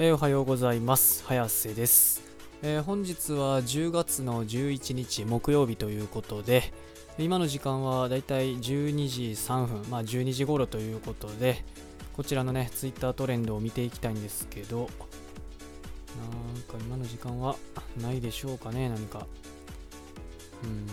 [0.00, 1.24] えー、おはようございます。
[1.26, 2.22] 早瀬です、
[2.62, 6.72] えー、本日は10月の11日木曜日ということで
[7.18, 11.64] 今の時間はだいたい12時3分まあ12時頃ということで
[12.16, 14.88] こちらのね Twitter トレンドを見ていきたいんですけどなん
[16.62, 17.56] か今の時間は
[18.00, 19.26] ないでしょうかね何か。
[20.62, 20.86] うん。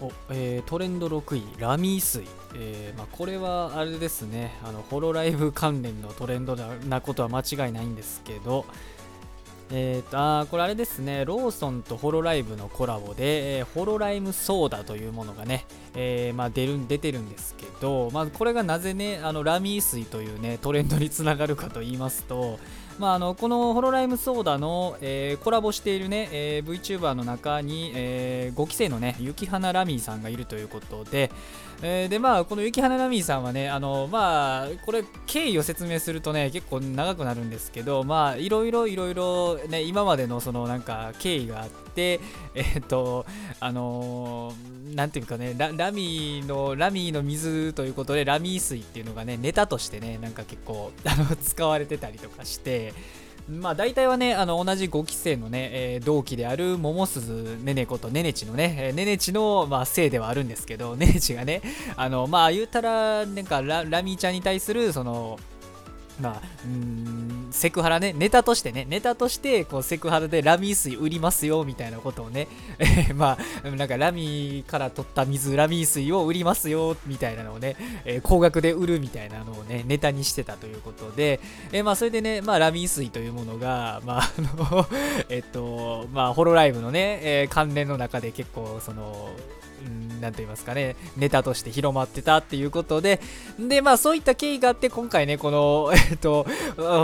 [0.00, 2.24] おえー、トレンド6位、ラミー水。
[2.54, 4.52] えーまあ、これはあれですね。
[4.64, 8.66] あの、ホロライブ関連のトレンドなことは間違いないんですけど、
[9.74, 22.58] えーと、あこれあれですね、ローソンとホロライブのコラボで、えー、ホロライムソーダというものがね、えー、まあ、出る出てるんですけど、まあ、これがなぜね、あのラミー水というね、トレンドにつながるかと言いますと、
[22.98, 31.30] まあ、あのこのホロライムソーダの、えー、コラボしているね、えー、VTuber の中に、えー、5期生のね、雪花ラミーさんがいるということで、
[31.84, 42.20] えー、で、まあ、この雪花ラミーさんはね、あの、まあ、これ、経緯を説明するとね、結構長くなるんですけど、まあ、いろいろいろいろ、ね、今までのその、なんか、経緯があって、
[42.54, 43.26] えっ、と、
[43.58, 52.94] あのー、なんていうかねラ、ラミーの、ラミーの水ということで、ラミー水っていうのがね、ネタとしてね、なんか結構、あの、使われてたりとかして、
[53.48, 61.62] まあ大体はね、あの同じ5期生のね、えー、同期である桃鈴ねねことねねちのね、えー、ねねちの、まあ、せいではあるんですけど、ねねちがね、
[61.96, 65.38] あの、まあ言うたら、なんかララミーちゃんに対する、その、
[66.22, 72.46] まあ、うん、セクハラね、ネタとしてね、ネタとして、こう、セクハラでラミー水売りますよ、みたいなことをね、
[72.78, 81.40] え まあ、なんかラミーから取った水、ラミー水を売りますよ、みたいなのをね、えー、高額で売るみたいなのをね、ネタにしてたということで、
[81.72, 84.86] えー、まあ、それでね、まあ、ラミー水というものが、まあ、あの
[85.28, 89.30] えっと、まあ、ホロライブのね、えー、関連の中で結構、その、
[89.84, 93.20] うん何と言いますかね、ネタとして広まってたっていうことで、
[93.58, 96.46] で、まあそういった経緯があって、今回ね、この、 えっと、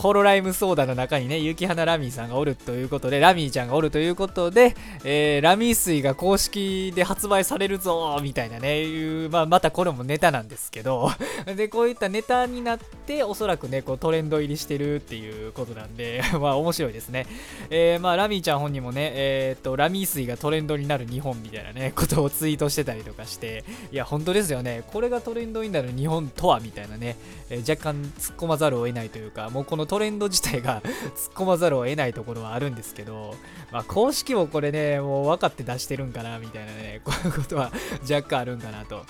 [0.00, 11.10] ホロライムソーダの中にね、雪花ラミーさんがおるということで、ラミーちゃんがおるということで、えー、ラミー水が公式で発売されるぞみたいなね、いう、まあまたこれもネタなんですけど、
[11.56, 17.26] で、こういったネタになって、おそらくね、こうトレンド入りしてるっていうことなんで、 まあ面白いですね。
[17.70, 24.84] えー、まあラミーちゃん本人もね、えー、っと、ラミー水がトレンドになる日本みたいなね、ことをツイートしてたりとかして、いや、本当ですよね。
[24.92, 27.16] これがトレンドになる日本とはみたいなね、
[27.50, 30.80] えー、若干突っ込まざるを得ないというか、もうこのトレンド自体が
[31.16, 33.34] 突っ込まざるを得ないところはあるんですけど、
[33.70, 37.72] まあ、公式もこれね、もう分かって出してるんかな、みたいなね、 こういうことは
[38.10, 39.04] 若干あるんかなと。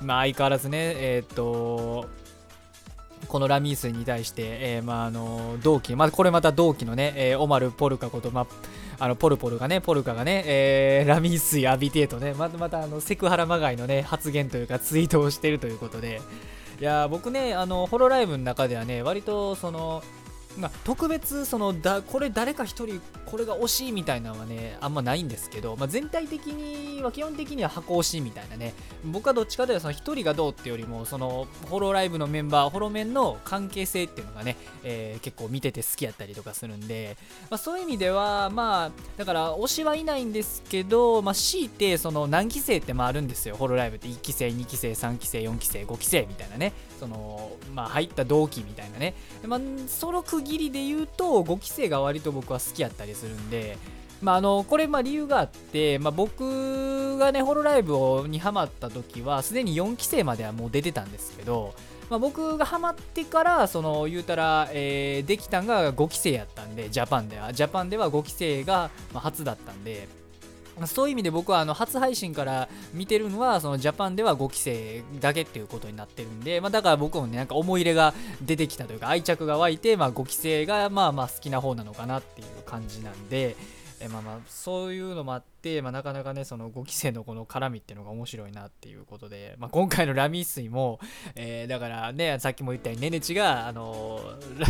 [0.00, 2.06] まあ、相変わらずね、えー、っと、
[3.28, 8.46] このラミースに対して、えー、まあ、あの同期、まあ、これまた同期のね、えー、オマル・ポルカこと、まあ、
[9.02, 16.20] あのポルポルがね、ポルカがね、えー、ラミー水浴びてとね、またまたあのセクハラまがいのね、発言というかツイートをしてるということで、
[16.80, 20.04] いや僕ね、あのホロライブの中ではね、割とその、
[20.58, 28.74] まあ、特別そのだこれ誰か1人これが惜しいみたいなのはねあんまないんですけど、まあ、全体的には基本的には箱推しみたいなね。
[29.04, 37.16] 僕はどっちかというとその1人がどうってよりもそのホロライブのメンバーホロメンの関係性っていうのがね、えー、結構見てて好きやったりとかするんで、
[37.50, 43.56] まあ、そういう意味ではまあだから推しはいないんですけど、まあ、強いてその何期生ってまああるんですよ。
[43.56, 46.72] ホロライブって1期生2期生3期生4期生5期生みたいなね。
[46.98, 49.14] そのまあ入った同期みたいなね、
[49.46, 53.76] まあ、その区切りで言うと5期生が割と僕は好きやったりするんで
[54.22, 61.74] まあ、あのこれまあ理由があって、まあ、僕がねホロライブをにハマった時はすでに4期生まではもう出てたんですけど、
[62.08, 67.52] まあ、僕がハマってからその言うたら、えー、できたんが5期生やったんでジャパンでは。
[67.52, 70.06] ジャパンでは5期生が初だったんで
[70.86, 83.56] そういう意味で僕はあの初配信から見てるのはそのジャパンでは5期生だけっていうことになってるんで、まあ、だから僕もねなんか思い入れが出てきたというか愛着が湧いて、まあ、5期生がまあまあ好きな方なのかなっていう感じなんで、
[84.02, 90.98] えまあまあそういうのもあって、まあ、なかなかねその5期生のこの絡みっていうのが面白いなっていうことで、まあ、今回のラミー水も、
[91.36, 94.20] えー、だからねさっきも言ったようにねねちがあの
[94.58, 94.66] ラ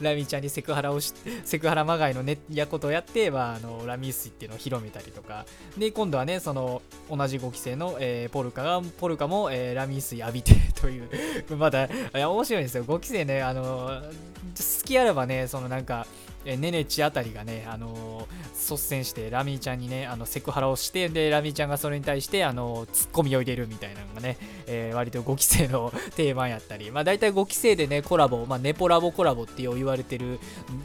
[0.10, 1.14] ラミちゃんにセクハラをし
[1.44, 5.46] セクハラまがいのねやことをやって、まあ、あのラミー水っていうのを広めたりとか。
[5.78, 11.08] で今度はねその同じ5期生の、えー、ポルカがポルカも、えー、ラミー水浴びてという
[11.56, 12.84] まだ面白いんですよ。
[12.84, 16.06] 5期生ねあの好きあればねそのなんか
[16.44, 24.36] えネネチあたりがね、あの率先してラミーちゃんにね、あのセクハラをして、で、ラミーちゃんがそれに対して、あのツッコミを入れるみたいなのがね、
[24.66, 30.38] えー、割と5期生の 定番やったり、まあ大体5期生でね、コラボ、まあネポラボコラボって言われてる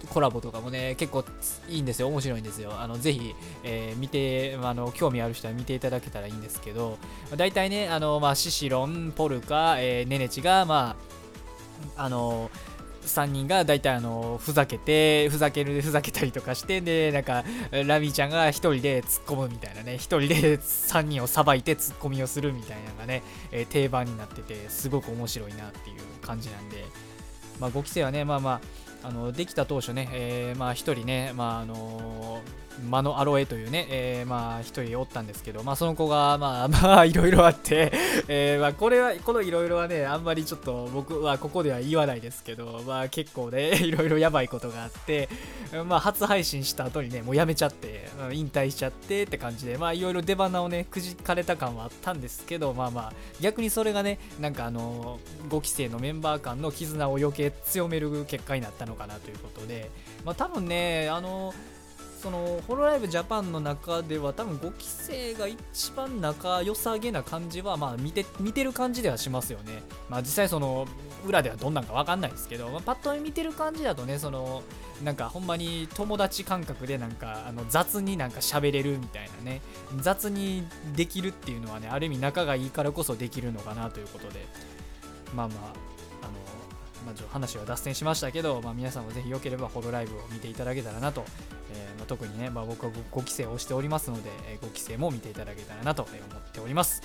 [0.10, 1.24] コラボとかもね、結構
[1.70, 2.74] いいんですよ、面白いんですよ。
[2.80, 6.98] あのぜひ、えー、見て、あの興味ある人は見ていただけたらいいんですけど、
[7.36, 10.96] 大体ね、あのまあ、シシロン、ポルカ、えー、ネネチが、ま
[11.98, 12.50] あ、あの
[13.06, 19.94] 3人が大体あのふざけてふざけるふざけたりとかしてでなんかラミーちゃんが1人で突っ込むみたいなね。
[19.94, 26.86] 1人で3人をさばいて突っ込みをするみたいなのがね、え、定番になっててすごく面白いなっていう感じなんで。
[27.60, 28.62] まあ5期生はねまあま
[29.04, 37.92] ああのできた当初ね、え、まあ1人ねまああのー間のアロエというね、えー、まあ一人おったんですけど、まあその子がまあ まあいろいろあって、
[38.28, 45.30] えー、まあこれは、このいろいろはね、あんまりちょっと僕はここでは言わないですけど、まあ結構ね、 いろいろやばいことがあって、
[45.86, 59.90] まあ初配信した後にね、もうやめちゃって、引退しちゃってって感じで、まあいろいろ出花をね、くじかれた感はあったんですけど、まあまあ逆にそれがね、なんかあの、5期生のメンバー間の絆を余計強める結果になったのかなということで、
[60.26, 61.54] まあ多分ね、あの、
[62.22, 69.84] そのホロライブジャパンの中では多分5期生が一番仲良さげな感じはまあ見て見てる感じではしますよね。
[70.10, 70.86] まあ実際その
[71.26, 74.64] 裏ではどんなんか分かんないですけど、まあ、パッと見てる感じだとねその
[75.04, 79.62] なんかほんまに友達感覚でなんかあの雑になんか喋れるみたいなね
[80.02, 84.46] 雑にできるっていうのはねある意味仲がいいからこそできるのかなということで
[85.34, 85.99] まあまあ
[87.06, 91.24] まあ、話は脱線しましたけど、まあ、皆さんもぜひよければホロライブを見ていただけたらなと、
[91.72, 97.02] えー、まあ、特にね、まあ、僕は 5, 期生をしておりますので、え5期生も見ていただけたらなと思っております。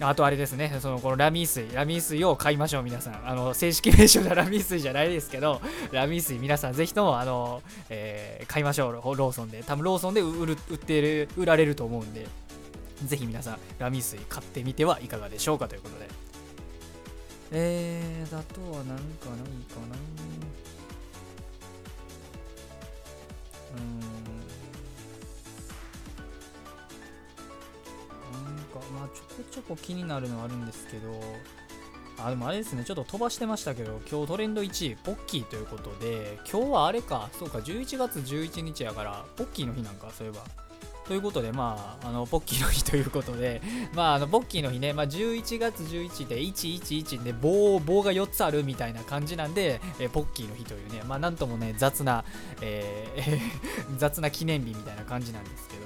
[0.00, 3.28] あとあれですね、そのこのラミー水、ラミー水を買いましょう、皆さん。
[3.28, 5.60] あの正式名称はラミー水じゃないですけど、
[5.92, 9.62] ラミー水、皆さんぜひともあの、えー、買いましょう、ローソンで。
[9.62, 12.26] 多分ローソンで売る売ってる売られると思うんで、
[13.04, 16.31] ぜひ皆さん、ラミー水買ってみてはいかがでしょうかということで。
[17.54, 19.96] えー、だとは何かないかな
[23.76, 24.00] うん
[28.32, 31.20] なんかまあちょこちょこ気になるのはあるんですけど
[32.18, 40.71] あでもあれですねちょっと飛ばしてましたけど今日トレンド1位ポッキーということで今日はあれかそうか11月11日やからポッキーの日なんかそういえば。
[41.06, 43.60] ということで、まあ、あのポッキーの日ということで、
[43.94, 52.24] まあ、あのポッキーの日ね、まあ、11月11で111で棒棒が4つあるみたいな感じなんで、えー、ポッキーの日というね、まあ、なんともね、雑な、
[52.60, 55.82] えー、 雑な記念日みたいな感じなんですけど、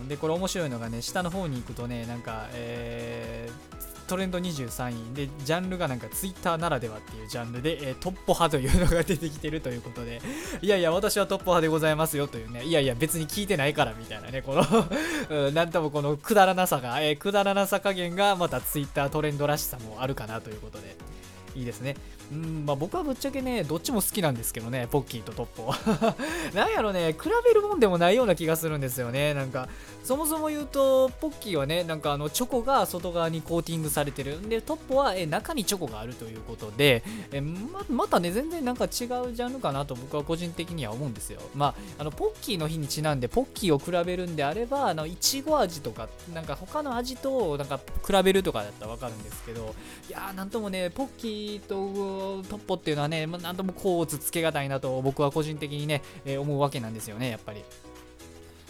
[0.00, 5.14] うん、で、これ面白いのがね、下の方に行くとね、なんか、えー、トレンド23位。
[5.14, 10.20] でジャンルがなんかツイッターならではっていうジャンルで、えー、トッポ派というのが出てきてるということで。
[10.60, 12.64] いやいや私はトッポ派でございますよというね。
[12.64, 14.66] いやいや別に聞いてないからみたいなねこの
[15.30, 21.09] うん、なんともこのくだらなさが、えー、くだらなさ加減がまたツイッタートレンドらしさもあるかなということで。
[21.54, 21.96] いいですね
[22.32, 25.74] うんまあ、僕はぶっちゃけね、どっちも好きなんですけどね、ポッキーとトッポ。
[26.54, 29.34] なんやろね、比べるもんでもないような気がするんですよね。
[29.34, 29.68] なんか、
[30.04, 34.38] そもそも言うと、ポッキーはね、なんかあの、チョコが外側にコーティングされてる。
[34.38, 37.02] んで、トッポはえ中にチョコがあるということで、
[37.32, 41.40] えままたね、全然なんか違うジャンルかなと僕は個人的には思うんですよ。
[41.56, 49.74] まあ、あの、ポッキーの日にちなんで、ポッキーを比べるんであれば、あの、いちご味とか、なんか他の味と、なんか比べるとかだったらわかるんですけど、
[50.08, 57.62] いやー、なんともね、ポッキーと、トップっていうのはね、なんともこうつけがたいなと僕は個人的にね、えー、思うわけなんですよね、やっぱり。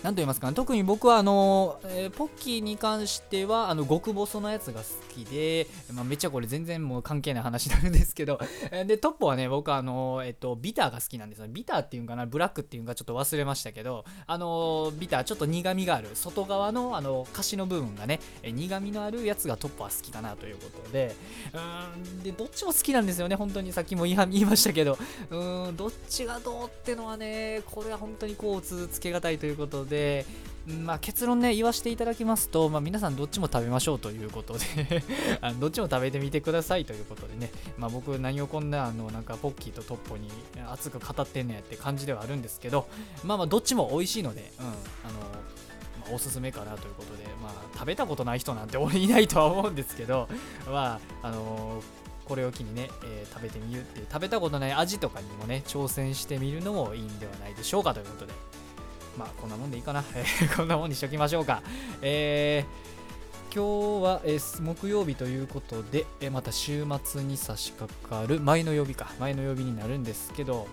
[0.02, 8.40] 何と言いますか、ね、特に僕はあの、えー、ポッキーに関してはあの極細のやつが好きで、まあ、めっちゃこれ全然もう関係ない話になるんですけど
[8.86, 11.48] でトッポはね僕はあの、えっと、ビターが好きなんですよ。
[11.48, 21.14] ビターっていうんかなブラックっていうんかちょっと忘れましたけどあのビターちょっと苦みがある外側のあの菓子の部分がね苦みのあるやつがトッポは好きかなということで。
[21.52, 21.58] う
[21.98, 23.36] んでどっちも好きなんですよね。
[23.36, 24.98] 本当にさっきも言いましたけど。
[25.30, 29.89] うんどっちがどうってのはねこれは本当にこうつつけがたいということで。
[29.90, 30.24] で、
[30.84, 35.02] まあ、結論ね言わせていただきますと、まあ、皆さんどっちも食べましょうということで
[35.40, 40.30] あのどっちも食べてみてくださいということでね、まあ、僕何をこんなあのなんかポッキーとトッポに
[40.70, 42.86] 熱く語ってんねやって感じではあるんですけど
[43.24, 44.74] まあまあどっちも美味しいので、うんあの
[46.00, 50.28] まあ、おすすめかなということで、まあ、食べたことない人なんて俺いないとは思うんですけど
[50.70, 51.82] まああの
[52.30, 58.49] これを機にね、えー、食べてみるって食べたことない味とかにもね挑戦してみるのもいいんではないでしょうかということで。
[59.20, 60.02] まあこんなもんでいいかな。
[60.56, 61.62] こんなもんにしときましょうか。
[62.00, 70.66] えー、今日は、えー、木曜日ということで、え、また週末に差し掛かる前の曜日か前の曜日になるんですけど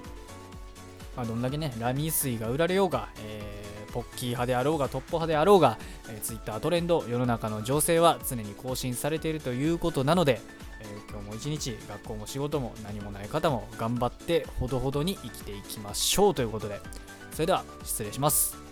[1.17, 10.39] まあ、どんだけねラミー水が売られようが、えー、ポッキー派であろうがトッポ派であろうが、えー、Twitter トレンド世の中の情勢は常に更新されているということなので、
[10.79, 16.79] え、今日も一日学校も仕事も何もない方も頑張ってほどほどに生きていきましょうということで
[17.37, 18.66] それでは失礼します。